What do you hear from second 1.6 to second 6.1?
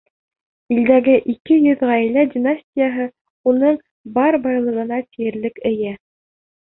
йөҙ ғаилә династияһы уның бар байлығына тиерлек эйә.